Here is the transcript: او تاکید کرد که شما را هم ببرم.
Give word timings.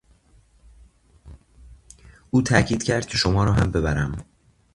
او 2.31 2.41
تاکید 2.41 2.83
کرد 2.83 3.05
که 3.05 3.17
شما 3.17 3.43
را 3.43 3.53
هم 3.53 3.71
ببرم. 3.71 4.25